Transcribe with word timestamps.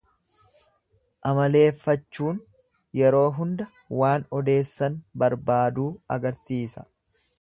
Amaleeffachuun 1.31 2.39
yeroo 3.01 3.21
hunda 3.41 3.67
waan 4.01 4.25
odeessan 4.39 4.97
barbaaduu 5.25 5.87
agarsiisa. 6.17 6.89